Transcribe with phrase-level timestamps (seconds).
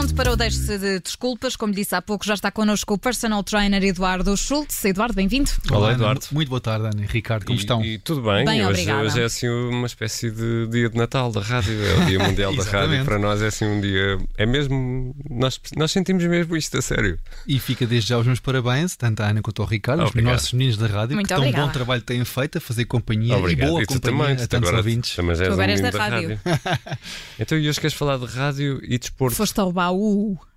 [0.00, 3.42] Pronto para o deixe de desculpas, como disse há pouco, já está connosco o personal
[3.44, 4.82] trainer Eduardo Schultz.
[4.86, 5.50] Eduardo, bem-vindo.
[5.68, 6.20] Olá, Olá, Eduardo.
[6.22, 6.28] Ana.
[6.32, 7.84] Muito boa tarde, Ana e Ricardo, como E- estão?
[7.84, 9.02] E, tudo bem, Bem, hoje, obrigada.
[9.04, 12.56] hoje é assim uma espécie de dia de Natal da rádio, é o dia mundial
[12.56, 13.04] da rádio.
[13.04, 14.18] Para nós é assim um dia.
[14.38, 15.14] É mesmo.
[15.28, 17.18] Nós, nós sentimos mesmo isto a sério.
[17.46, 20.32] E fica desde já os meus parabéns, tanto à Ana quanto ao Ricardo, os Obrigado.
[20.32, 21.66] nossos meninos da rádio, Muito que tão obrigada.
[21.66, 23.68] bom trabalho têm feito a fazer companhia Obrigado.
[23.68, 25.14] e boa e tu companhia também, a tantos agora ouvintes.
[25.14, 26.40] também és Tu um agora és da da rádio.
[27.38, 29.36] então, e hoje queres falar de rádio e desporto?
[29.36, 29.90] Foste ao baú.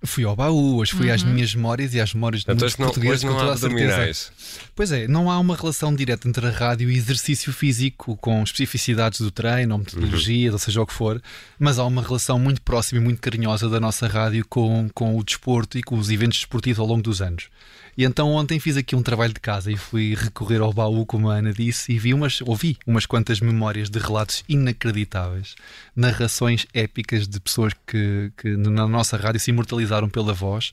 [0.02, 1.32] Fui ao baú, hoje fui às Uhum.
[1.32, 3.56] minhas memórias e às memórias de Então, muitos não, portugueses não com toda há a
[3.56, 4.30] certeza.
[4.74, 9.20] Pois é, não há uma relação direta entre a rádio e exercício físico com especificidades
[9.20, 11.22] do treino ou metodologias, ou seja o que for,
[11.58, 15.24] mas há uma relação muito próxima e muito carinhosa da nossa rádio com, com o
[15.24, 17.48] desporto e com os eventos desportivos ao longo dos anos.
[17.96, 21.30] E então ontem fiz aqui um trabalho de casa e fui recorrer ao baú, como
[21.30, 25.54] a Ana disse, e vi umas, ouvi umas quantas memórias de relatos inacreditáveis,
[25.94, 30.72] narrações épicas de pessoas que, que na nossa rádio se imortalizaram pela voz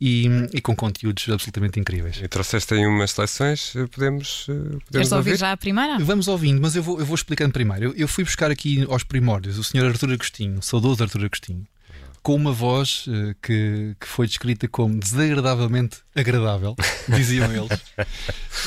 [0.00, 2.20] e, e com conteúdos absolutamente incríveis.
[2.22, 5.40] E trouxeste aí umas seleções, eh, podemos, eh, podemos Queres ouvir ouvir?
[5.40, 5.98] já a primeira?
[5.98, 7.86] Vamos ouvindo, mas eu vou, eu vou explicando primeiro.
[7.86, 9.86] Eu, eu fui buscar aqui aos primórdios o Sr.
[9.86, 11.66] Artur Agostinho, o saudoso Artur Agostinho,
[12.22, 16.76] com uma voz eh, que, que foi descrita como desagradavelmente agradável,
[17.08, 17.80] diziam eles,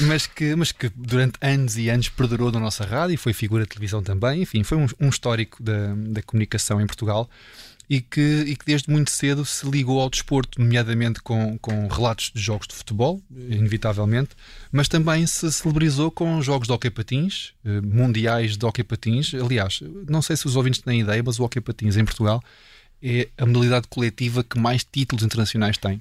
[0.08, 3.64] mas que, mas que durante anos e anos perdurou na nossa rádio e foi figura
[3.64, 4.42] de televisão também.
[4.42, 7.30] Enfim, foi um, um histórico da, da comunicação em Portugal.
[7.94, 12.32] E que, e que desde muito cedo se ligou ao desporto, nomeadamente com, com relatos
[12.34, 14.30] de jogos de futebol, inevitavelmente,
[14.72, 19.34] mas também se celebrizou com jogos de hockey patins, eh, mundiais de hockey patins.
[19.34, 22.42] Aliás, não sei se os ouvintes têm ideia, mas o hockey patins em Portugal
[23.04, 26.00] é a modalidade coletiva que mais títulos internacionais tem.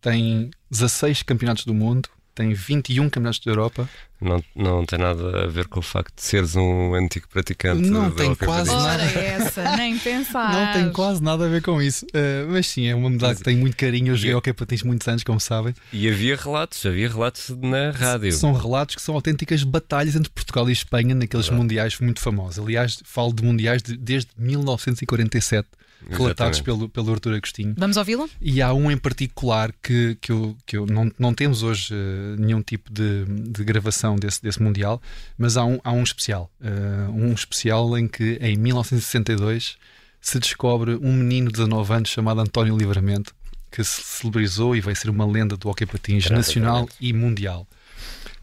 [0.00, 3.88] Tem 16 campeonatos do mundo, tem 21 campeonatos da Europa.
[4.22, 7.88] Não, não tem nada a ver com o facto de seres um antigo praticante.
[7.90, 9.02] Não de tem quase nada.
[9.02, 10.52] essa, nem pensar.
[10.52, 12.06] Não tem quase nada a ver com isso.
[12.14, 14.12] Eh, mas sim, é uma modalidade que tem muito carinho.
[14.12, 15.74] Eu joguei E- hockey patins muitos anos, como sabem.
[15.92, 18.32] E havia relatos, havia relatos na rádio.
[18.32, 22.58] São relatos que são autênticas batalhas entre Portugal e Espanha naqueles mundiais muito famosos.
[22.64, 25.68] Aliás, falo de mundiais de- desde 1947,
[26.10, 26.62] relatados Exatamente.
[26.64, 27.74] pelo, pelo Artur Agostinho.
[27.78, 28.28] Vamos ouvi-lo?
[28.40, 32.36] E há um em particular que, que, eu, que eu não, não temos hoje eh,
[32.38, 35.00] nenhum tipo de, de gravação desse, desse Mundial,
[35.36, 36.50] mas há um, há um especial.
[36.62, 39.76] eh, um especial em que, em 1962,
[40.20, 43.34] se descobre um menino de 19 anos chamado António Livramento,
[43.70, 47.66] que se celebrizou e vai ser uma lenda do hockey patins Grande nacional e mundial.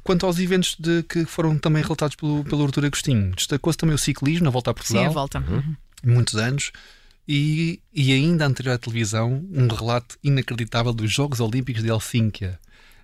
[0.03, 3.97] Quanto aos eventos de, que foram também relatados pelo, pelo Artur Agostinho, destacou-se também o
[3.97, 5.44] ciclismo na volta a Sim, Portugal a volta.
[6.03, 6.72] muitos anos.
[7.28, 12.59] E, e ainda anterior à televisão, um relato inacreditável dos Jogos Olímpicos de Helsínquia,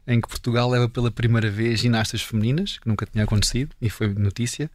[0.08, 4.08] em que Portugal leva pela primeira vez ginastas femininas, que nunca tinha acontecido, e foi
[4.08, 4.70] notícia,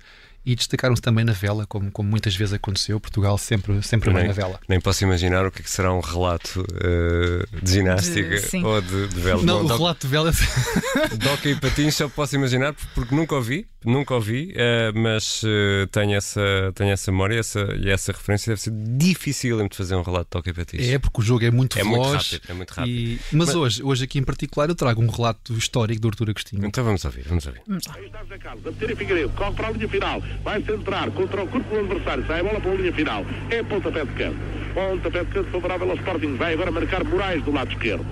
[0.44, 2.98] e destacaram-se também na vela, como, como muitas vezes aconteceu.
[2.98, 4.58] Portugal sempre, sempre bem Nem, na vela.
[4.68, 8.80] nem posso imaginar o que, é que será um relato eh, de ginástica De- ou
[8.80, 9.42] de, de vela.
[9.42, 10.32] Não, Bom, o relato de vela.
[11.16, 15.86] de hockey e patins só posso imaginar porque nunca ouvi, nunca ouvi, eh, mas eh,
[15.92, 16.40] tenho, essa,
[16.74, 20.38] tenho essa memória essa, e essa referência deve ser difícil de fazer um relato de
[20.38, 20.88] hockey e patins.
[20.88, 22.30] É, porque o jogo é muito É muito veloz.
[22.32, 22.92] rápido, é muito rápido.
[22.94, 26.30] e- mas, Mas- hoje, hoje aqui em particular, eu trago um relato histórico do Artur
[26.30, 26.64] Agostinho.
[26.64, 27.60] Então vamos ouvir, vamos ouvir.
[27.66, 27.94] Vamos lá.
[27.96, 31.42] Aí está Carlos, a meter em Figueiredo, corre para a linha final, vai centrar contra
[31.42, 34.38] o corpo do adversário, sai a bola para a linha final, é pontapé de canto.
[34.74, 38.06] Pontapé de canto favorável ao Sporting, vai agora marcar Moraes do lado esquerdo.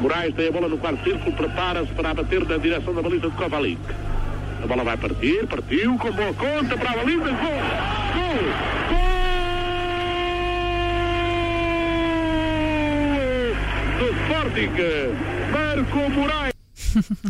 [0.00, 3.36] Moraes tem a bola no quarto círculo, prepara-se para bater na direção da baliza de
[3.36, 3.80] Kovalik.
[4.62, 7.34] A bola vai partir, partiu, com boa conta para a baliza, gol!
[8.14, 8.38] Gol!
[8.90, 9.08] Gol!
[14.24, 14.70] Sporting,
[15.52, 16.57] Marco Moraes.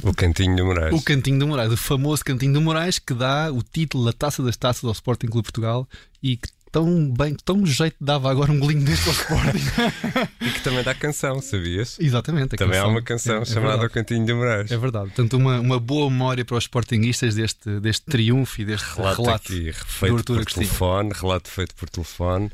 [0.03, 0.95] O cantinho de Moraes.
[0.95, 4.43] O Cantinho do Moraes, o famoso Cantinho do Moraes que dá o título da Taça
[4.43, 5.89] das Taças ao Sporting Clube Portugal
[6.23, 9.59] e que tão bem, tão jeito dava agora um golinho deste ao Sporting.
[10.41, 11.97] E que também dá canção, sabias?
[11.99, 12.55] Exatamente.
[12.55, 12.91] a Também há canção.
[12.91, 13.95] uma canção É- é chamada O verdade.
[13.95, 14.71] Cantinho de Moraes.
[14.71, 15.07] É verdade.
[15.07, 19.53] Portanto, uma, uma boa memória para os Sportinguistas deste, deste triunfo e deste Relato, relato.
[19.53, 22.51] aqui do feito por telefone, relato feito por telefone.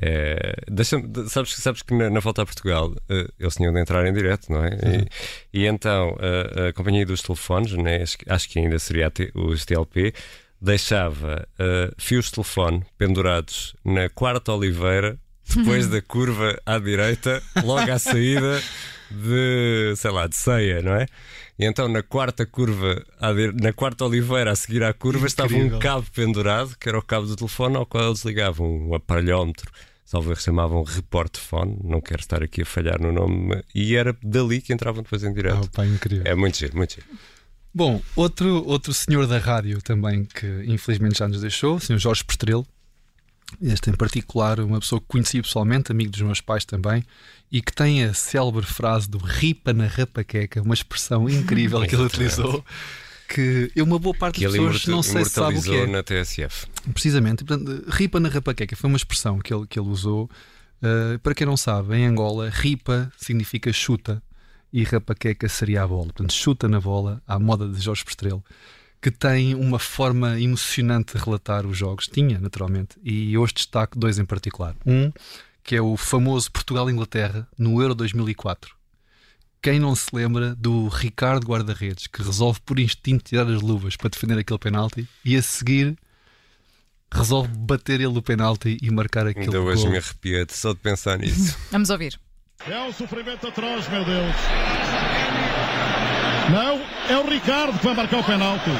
[0.00, 3.72] É, deixa-me- de- sabes, que- sabes que na, na volta a Portugal eh, eles tinham
[3.72, 4.68] de entrar em direto, não é?
[4.70, 5.04] Uhum.
[5.52, 10.12] E, e então a, a companhia dos telefones, né, acho, que- ainda seria os TLP,
[10.60, 15.18] deixava eh, fios de telefone pendurados na quarta oliveira,
[15.54, 18.60] depois da curva à direita, logo à saída
[19.10, 21.06] de, sei lá, de ceia, não é?
[21.58, 23.02] E então na quarta curva,
[23.60, 25.78] na quarta oliveira a seguir à curva, estava um Incrível.
[25.80, 29.68] cabo pendurado, que era o cabo do telefone, ao qual eles ligavam um aparelhómetro,
[30.10, 34.62] salvo erro chamavam reportefone, não quero estar aqui a falhar no nome, e era dali
[34.62, 35.70] que entravam depois em Ah, direto.
[35.70, 36.22] pá, incrível.
[36.26, 37.06] É muito giro, muito giro.
[37.74, 42.24] Bom, outro, outro senhor da rádio também que infelizmente já nos deixou, o senhor Jorge
[42.24, 42.66] Pestrelo,
[43.60, 47.04] este em particular, uma pessoa que conheci pessoalmente, amigo dos meus pais também,
[47.52, 52.04] e que tem a célebre frase do ripa na rapaqueca, uma expressão incrível que ele
[52.04, 52.64] utilizou,
[53.28, 55.86] que eu, uma boa parte das pessoas não sei se sabe o que é.
[55.86, 56.66] na TSF.
[56.92, 60.30] Precisamente, portanto, ripa na rapaqueca foi uma expressão que ele, que ele usou.
[60.82, 64.22] Uh, para quem não sabe, em Angola, ripa significa chuta
[64.72, 66.06] e rapaqueca seria a bola.
[66.06, 68.42] Portanto, chuta na bola, à moda de Jorge Pestrelo,
[69.00, 72.08] que tem uma forma emocionante de relatar os jogos.
[72.08, 72.96] Tinha, naturalmente.
[73.04, 74.74] E hoje destaco dois em particular.
[74.86, 75.12] Um,
[75.62, 78.77] que é o famoso Portugal-Inglaterra, no Euro 2004.
[79.60, 84.08] Quem não se lembra do Ricardo Guarda-Redes, que resolve por instinto tirar as luvas para
[84.08, 85.96] defender aquele penalti e a seguir
[87.12, 89.92] resolve bater ele o penalti e marcar aquele Ainda hoje gol.
[89.92, 91.56] me arrepia de só de pensar nisso.
[91.72, 92.18] Vamos ouvir.
[92.68, 94.34] É um sofrimento atroz, meu Deus.
[96.50, 98.70] Não, é o Ricardo que vai marcar o penalti.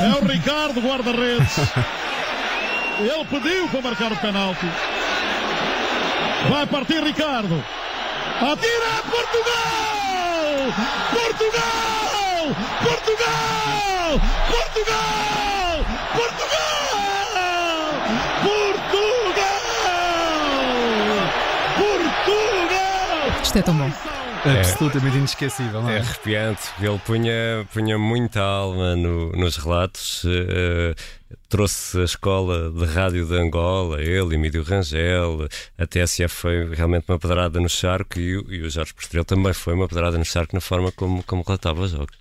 [0.00, 1.58] É o Ricardo, guarda-redes.
[3.00, 4.66] Ele pediu para marcar o penalti.
[6.48, 7.62] Vai partir Ricardo.
[8.40, 10.72] Atira Portugal!
[11.12, 12.56] Portugal!
[12.82, 14.16] Portugal!
[14.48, 15.84] Portugal!
[16.16, 16.16] Portugal!
[16.16, 17.50] Portugal!
[21.76, 23.42] Portugal!
[23.42, 24.09] Isto é tão bom.
[24.44, 25.96] Absolutamente inesquecível, não é?
[25.96, 26.62] É arrepiante.
[26.80, 30.22] Ele punha, punha muita alma no- nos relatos.
[30.26, 30.94] eh,
[31.48, 35.46] trouxe a escola de rádio de Angola, ele, Emílio Rangel.
[35.76, 39.52] A TSF foi realmente uma pedrada no charco e, o- e o Jorge Posterior também
[39.52, 42.16] foi uma pedrada no charco na forma como, como relatava os jogos.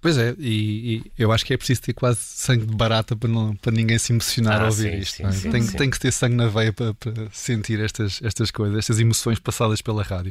[0.00, 3.28] Pois é, e, e eu acho que é preciso ter quase sangue de barata para,
[3.28, 5.16] não, para ninguém se emocionar Ah, ao ouvir sim, isto.
[5.16, 5.32] sim, é?
[5.32, 9.00] sim, tem, tem que ter sangue na veia para, para sentir estas, estas coisas, estas
[9.00, 10.30] emoções passadas pela rádio.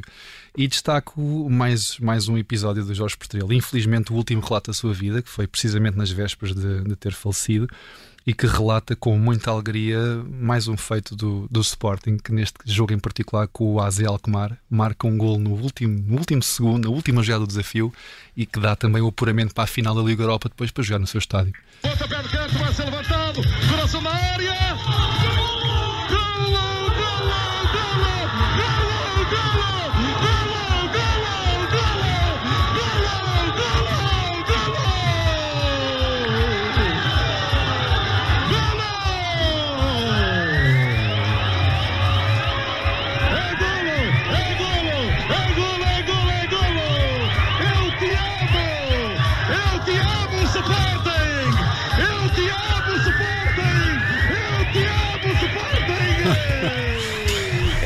[0.56, 1.20] E destaco
[1.50, 5.28] mais, mais um episódio do Jorge Pestrelo, infelizmente o último relato da sua vida, que
[5.28, 7.68] foi precisamente nas vésperas de, de ter falecido,
[8.28, 9.98] e que relata com muita alegria
[10.28, 14.58] mais um feito do, do Sporting, que neste jogo em particular com o AZ Alkmaar
[14.68, 17.90] marca um gol no último, no último segundo, na última jogada do desafio,
[18.36, 20.98] e que dá também o apuramento para a final da Liga Europa depois para jogar
[20.98, 21.54] no seu estádio.
[21.80, 23.17] Pontapé de vai ser levantado.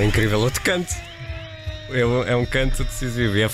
[0.02, 0.40] É incrível.
[0.40, 0.93] Outro canto.
[1.90, 3.37] É um, é um canto decisivo.
[3.37, 3.50] E, a,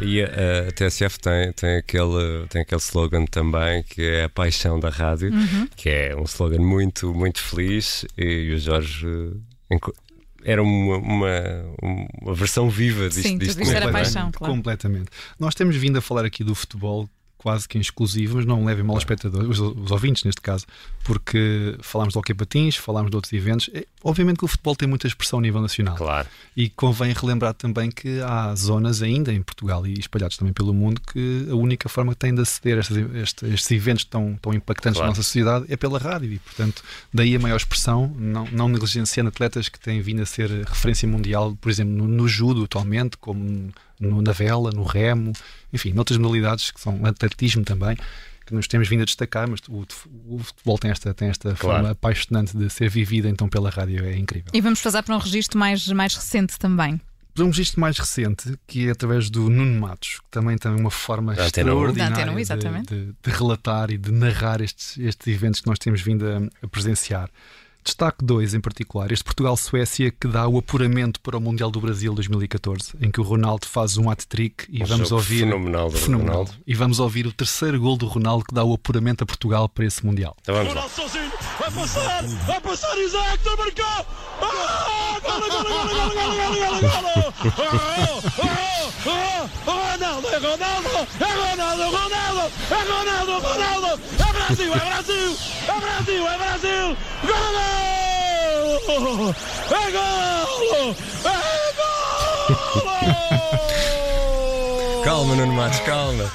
[0.00, 4.78] e a- a TSF tem, tem, aquele, tem aquele slogan também que é a paixão
[4.78, 5.30] da rádio,
[5.74, 8.04] que é um slogan muito, muito feliz.
[8.18, 9.94] E, o Jorge eh, enco-
[10.44, 11.64] era uma, uma,
[12.20, 13.22] uma versão viva disto.
[13.22, 14.52] Sim, disto isto era paixão, claro.
[14.52, 15.06] Completamente.
[15.38, 17.08] Nós temos vindo a falar aqui do futebol
[17.44, 20.64] quase que em exclusivo, mas não levem mal aos espectadores, os, os ouvintes neste caso,
[21.04, 23.68] porque falámos do hockey patins, falámos de outros eventos.
[23.74, 25.94] É, obviamente que o futebol tem muita expressão a nível nacional.
[25.94, 26.26] Claro.
[26.56, 31.02] E convém relembrar também que há zonas ainda em Portugal e espalhados também pelo mundo
[31.12, 34.54] que a única forma que têm de aceder a estes, estes- estes eventos tão, tão
[34.54, 35.08] impactantes Claro.
[35.08, 39.28] na nossa sociedade é pela rádio e, portanto, daí a maior expressão, não, não negligenciando
[39.28, 43.70] atletas que têm vindo a ser referência mundial, por exemplo, no, no judo atualmente, como
[44.00, 45.32] no, na vela, no remo,
[45.72, 47.96] enfim, noutras modalidades que são atletismo também.
[48.46, 49.86] Que nos temos vindo a destacar, mas o,
[50.28, 51.78] o futebol tem esta, tem esta Claro.
[51.78, 54.50] forma apaixonante de ser vivida então pela rádio, é incrível.
[54.52, 57.00] E vamos fazer para um registro mais, mais recente também.
[57.38, 61.34] Um registro mais recente, que é através do Nuno Matos, que também tem uma forma
[61.34, 65.66] Da extraordinária Da Antena de- de, de relatar e de narrar estes, estes eventos que
[65.66, 67.30] nós temos vindo a, a presenciar.
[67.84, 72.14] Destaque dois em particular, este Portugal-Suécia que dá o apuramento para o Mundial do Brasil
[72.14, 76.36] 2014, em que o Ronaldo faz um hat-trick e Um vamos ouvir fenomenal do fenomenal.
[76.36, 76.52] Ronaldo.
[76.66, 79.84] e vamos ouvir o terceiro gol do Ronaldo que dá o apuramento a Portugal para
[79.84, 80.34] esse Mundial.
[80.40, 80.86] Então vamos lá.
[81.64, 84.06] Vai passar, vai passar Isaac, não marcou!
[84.42, 86.28] Ah, golo, golo, golo,
[86.82, 87.32] golo!
[87.40, 88.50] Oh, oh,
[89.06, 93.90] oh, oh, Ronaldo, é Ronaldo, é Ronaldo, Ronaldo, é Ronaldo, Ronaldo!
[94.12, 95.30] É Brasil, é Brasil,
[95.66, 96.96] é Brasil, é Brasil!
[97.24, 97.74] Golo!
[99.70, 100.96] É golo!
[101.24, 101.32] É
[101.78, 102.04] golo!
[105.02, 106.30] Calma, Nuno Matos, calma.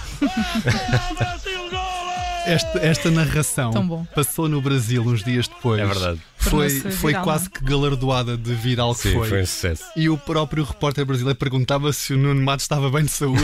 [2.45, 5.79] Esta, esta narração passou no Brasil uns dias depois.
[5.81, 6.21] É verdade.
[6.39, 9.27] Foi, foi viral, quase não que galardoada de viral que Sim, foi.
[9.27, 9.83] foi um sucesso.
[9.95, 13.43] E o próprio repórter brasileiro perguntava se o Nuno Matos estava bem de saúde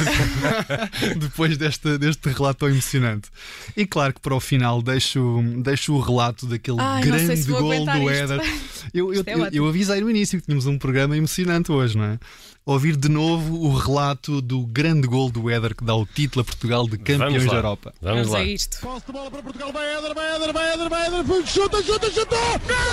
[1.20, 3.30] depois deste, deste relato tão emocionante.
[3.76, 7.86] E claro que para o final deixo, deixo o relato daquele Ai, grande se gol
[7.86, 8.10] do.
[8.10, 8.40] Éder.
[8.94, 12.06] Eu, eu, é eu, eu avisei no início que tínhamos um programa emocionante hoje, não
[12.06, 12.20] é?
[12.66, 16.44] Ouvir de novo o relato do grande gol do Éder que dá o título a
[16.46, 17.56] Portugal de campeões Vamos da.
[17.58, 17.94] Europa.
[18.02, 18.40] Vamos Vamos lá.
[18.40, 18.80] a isto.
[18.80, 22.10] Posse de bola para Portugal, vai Éder, vai Éder, vai Éder, vai Éder, chuta, chuta,
[22.10, 22.36] chuta!
[22.36, 22.85] Gol!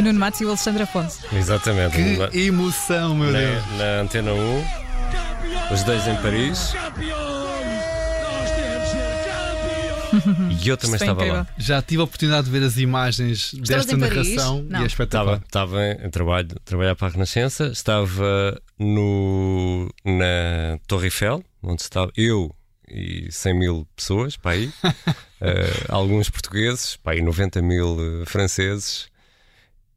[0.00, 1.18] O Nuno Matos e o Alexandre Afonso.
[1.30, 1.96] Exatamente.
[2.30, 3.66] Que emoção, meu Deus!
[3.72, 4.79] na, na Antena 1,
[5.72, 10.62] os dois em Paris Nós temos de ser campeões!
[10.64, 11.34] e eu também estava incrível.
[11.34, 11.46] lá.
[11.58, 14.28] Já tive a oportunidade de ver as imagens desta em Paris?
[14.34, 14.80] narração Não.
[14.80, 15.40] e é espetacular.
[15.46, 22.10] Estava, estava em trabalho, trabalhar para a Renascença, estava no, na Torre Eiffel, onde estava
[22.16, 22.54] eu
[22.88, 24.70] e 100 mil pessoas, para aí,
[25.42, 29.08] Eh, alguns portugueses, para aí 90 mil eh, franceses,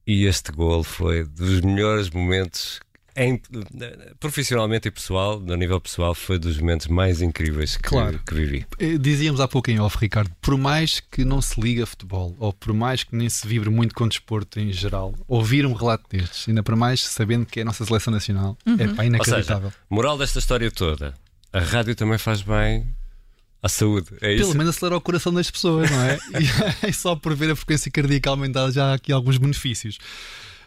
[0.07, 2.79] e este gol foi dos melhores momentos.
[3.15, 3.39] Em,
[4.19, 8.19] profissionalmente e pessoal, no nível pessoal, foi dos momentos mais incríveis que, Claro.
[8.25, 8.65] que vivi.
[8.79, 12.35] Eh, Dizíamos há pouco em off, Ricardo, por mais que não se liga a futebol,
[12.39, 16.05] ou por mais que nem se vibre muito com desporto em geral, ouvir um relato
[16.09, 19.69] destes, ainda para mais sabendo que é a nossa seleção nacional, é pá, Ou inacreditável.
[19.69, 21.13] seja, moral desta história toda:
[21.51, 22.87] a rádio também faz bem
[23.61, 24.07] à saúde.
[24.21, 24.57] É Pelo isso?
[24.57, 26.17] menos acelera o coração das pessoas, não é?
[26.83, 29.99] e é só por ver a frequência cardíaca aumentada já há aqui alguns benefícios.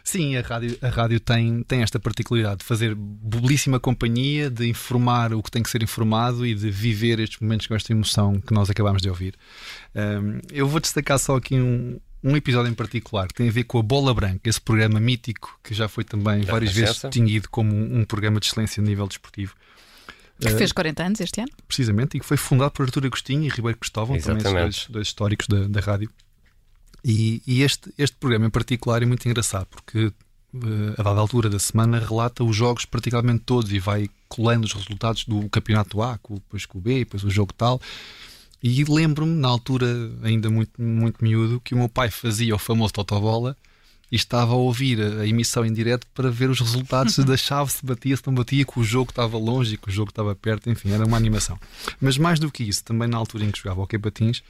[0.07, 5.33] Sim, a rádio, a rádio tem, tem esta particularidade de fazer belíssima companhia, de informar
[5.33, 8.53] o que tem que ser informado e de viver estes momentos com esta emoção que
[8.53, 9.35] nós acabámos de ouvir.
[9.93, 13.65] Um, eu vou destacar só aqui um, um episódio em particular que tem a ver
[13.65, 17.49] com a Bola Branca, esse programa mítico que já foi também Da várias vezes distinguido
[17.49, 19.55] como um, um programa de excelência a nível desportivo.
[20.39, 21.51] Que fez 40 anos este ano.
[21.67, 24.63] precisamente, e que foi fundado por Artur Agostinho e Ribeiro Cristóvão, também esses Exatamente.
[24.63, 26.09] dois, dois históricos da, da rádio.
[27.03, 30.11] E, e este, este programa em particular é muito engraçado porque
[30.55, 34.73] eh, a dada altura da semana relata os jogos praticamente todos e vai colando os
[34.73, 37.81] resultados do campeonato A, depois com o B, depois o jogo tal.
[38.61, 39.87] E lembro-me, na altura,
[40.23, 43.55] ainda muito, muito miúdo, que o meu pai fazia o famoso Totobola
[44.11, 47.71] e estava a ouvir a, emissão em direto para ver os resultados se da chave
[47.71, 50.35] se batia, se não batia, que o jogo estava longe e que o jogo estava
[50.35, 51.59] perto, enfim, era uma animação.
[52.01, 54.41] Mas mais do que isso, também na altura em que jogava o Patins,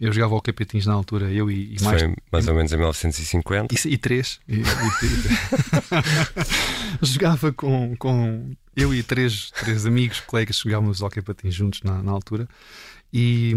[0.00, 2.02] eu jogava o Patins na altura, eu e, e mais.
[2.02, 3.74] foi mais ou menos em 1950.
[3.74, 4.40] E, e três.
[4.48, 4.62] E,
[7.02, 12.10] jogava com, com eu e três, três amigos, colegas, jogávamos hockey patins juntos na, na
[12.10, 12.48] altura.
[13.12, 13.54] E,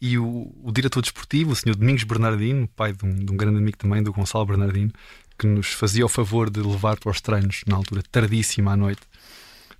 [0.00, 3.56] e o, o diretor desportivo, o senhor Domingos Bernardino, pai de um, de um grande
[3.56, 4.92] amigo também, do Gonçalo Bernardino,
[5.38, 9.00] que nos fazia o favor de levar para os treinos, na altura tardíssima à noite,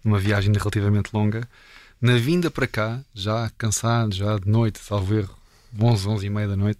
[0.03, 1.47] numa viagem relativamente longa.
[2.01, 5.38] Na vinda para cá, já cansado, já de noite, salvo erro,
[5.81, 6.79] 11, 11 e meia da noite,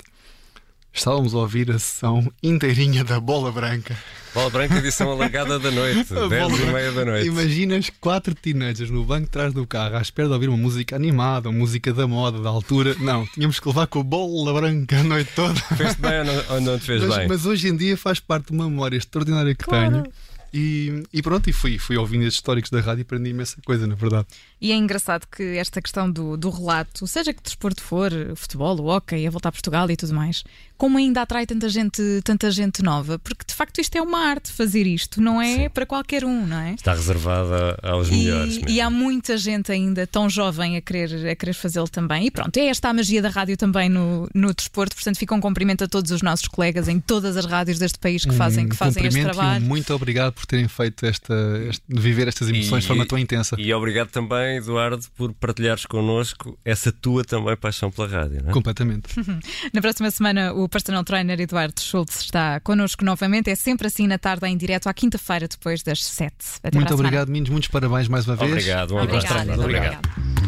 [0.93, 3.97] estávamos a ouvir a sessão inteirinha da Bola Branca.
[4.35, 7.27] Bola Branca, edição alargada da noite, A 10 bola e meia da noite.
[7.29, 10.97] Imaginas quatro teenagers no banco de trás do carro à espera de ouvir uma música
[10.97, 12.95] animada, uma música da moda, da altura.
[13.01, 15.55] Não, tínhamos que levar com a bola branca a noite toda.
[15.77, 17.29] Fez-te bem ou não, ou não te fez Mas, bem?
[17.29, 19.91] mas hoje em dia faz parte de uma memória extraordinária que Claro.
[20.03, 20.13] tenho.
[20.53, 23.87] E, e pronto, e fui, fui ouvindo estes históricos da rádio e aprendi imensa coisa,
[23.87, 24.27] na verdade.
[24.61, 28.87] E é engraçado que esta questão do, do relato, seja que desporto for, futebol, o
[28.87, 30.45] hockey, a voltar a Portugal e tudo mais,
[30.79, 34.53] como ainda atrai tanta gente, tanta gente nova, porque de facto isto é uma arte
[34.53, 35.69] fazer isto, não é Sim.
[35.71, 36.75] para qualquer um, não é?
[36.75, 38.55] Está reservada aos melhores.
[38.55, 38.71] E, mesmo.
[38.71, 42.27] e há muita gente ainda tão jovem a querer, a querer fazê-lo também.
[42.27, 44.95] E pronto, é esta a magia da rádio também no, no desporto.
[44.95, 48.25] Portanto, fica um cumprimento a todos os nossos colegas em todas as rádios deste país
[48.25, 49.65] que fazem, Um que fazem este e um trabalho.
[49.65, 51.35] muito obrigado por terem feito esta,
[51.69, 53.57] este- viver estas emoções de forma tão intensa.
[53.59, 58.43] E obrigado também, Eduardo, por partilhares connosco essa tua também paixão pela rádio.
[58.45, 58.53] Não é?
[58.53, 59.09] Completamente.
[59.75, 63.51] Na próxima semana, o personal trainer Eduardo Schultz está connosco novamente.
[63.51, 66.47] É sempre assim na tarde, em direto, à quinta-feira, depois das sete.
[66.63, 67.51] Até muito obrigado, meninos.
[67.51, 68.51] Muitos parabéns mais uma vez.
[68.51, 69.27] Obrigado, um abraço.
[69.27, 69.63] Obrigada, Eduardo.
[69.65, 70.39] obrigada.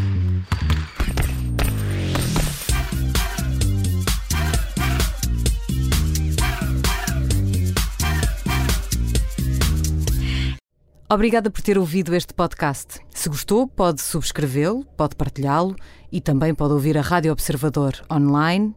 [11.12, 13.00] Obrigada por ter ouvido este podcast.
[13.10, 15.74] Se gostou, pode subscrevê-lo, pode partilhá-lo
[16.12, 18.76] e também pode ouvir a Rádio Observador online